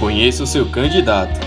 [0.00, 1.38] Conheça o seu candidato.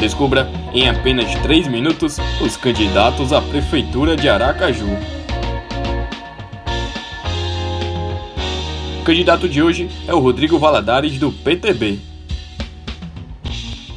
[0.00, 4.88] Descubra em apenas 3 minutos os candidatos à Prefeitura de Aracaju.
[9.00, 12.11] O candidato de hoje é o Rodrigo Valadares, do PTB.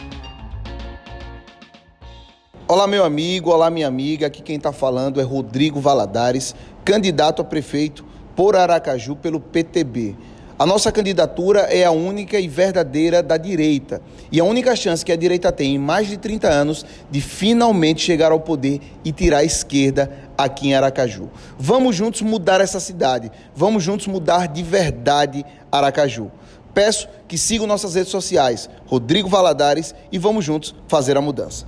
[2.69, 4.27] Olá, meu amigo, olá, minha amiga.
[4.27, 6.55] Aqui quem está falando é Rodrigo Valadares,
[6.85, 8.05] candidato a prefeito
[8.35, 10.15] por Aracaju pelo PTB.
[10.59, 14.01] A nossa candidatura é a única e verdadeira da direita.
[14.33, 18.01] E a única chance que a direita tem em mais de 30 anos de finalmente
[18.01, 21.29] chegar ao poder e tirar a esquerda aqui em Aracaju.
[21.59, 23.31] Vamos juntos mudar essa cidade.
[23.55, 26.31] Vamos juntos mudar de verdade Aracaju.
[26.73, 31.67] Peço que sigam nossas redes sociais, Rodrigo Valadares, e vamos juntos fazer a mudança.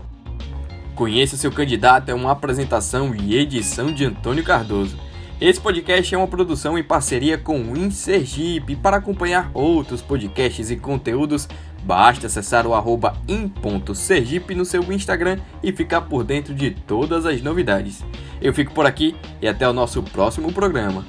[0.95, 4.97] Conheça seu candidato é uma apresentação e edição de Antônio Cardoso.
[5.41, 8.75] Esse podcast é uma produção em parceria com o InSergipe.
[8.75, 11.47] Para acompanhar outros podcasts e conteúdos,
[11.85, 17.41] basta acessar o arroba in.sergipe no seu Instagram e ficar por dentro de todas as
[17.41, 18.05] novidades.
[18.43, 21.05] Eu fico por aqui e até o nosso próximo programa.